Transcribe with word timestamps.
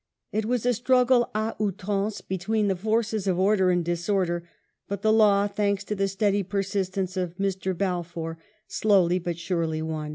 It 0.31 0.45
was 0.45 0.65
a 0.65 0.73
struggle 0.73 1.29
d 1.35 1.39
outrance 1.39 2.21
between 2.27 2.69
the 2.69 2.75
forces 2.75 3.27
of 3.27 3.37
order 3.37 3.69
and 3.69 3.85
disorder, 3.85 4.49
but 4.87 5.03
the 5.03 5.13
law, 5.13 5.45
thanks 5.47 5.83
to 5.83 5.93
the 5.95 6.07
steady 6.07 6.41
persistence 6.41 7.15
of 7.15 7.37
Mr. 7.37 7.77
Balfour, 7.77 8.39
slowly 8.67 9.19
but 9.19 9.37
surely 9.37 9.83
won. 9.83 10.09